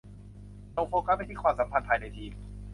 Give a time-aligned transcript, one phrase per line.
[0.75, 2.31] จงโฟกัสไปที่ความสัมพันธ์ภายในทีม